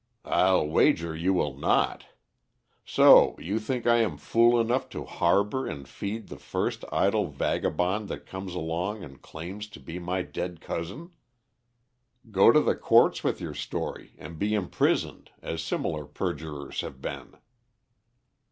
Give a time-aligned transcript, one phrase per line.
[0.25, 2.07] "I'll wager you will not.
[2.83, 8.07] So you think I am fool enough to harbour and feed the first idle vagabond
[8.07, 11.11] that comes along and claims to be my dead cousin.
[12.31, 17.37] Go to the courts with your story and be imprisoned as similar perjurers have been."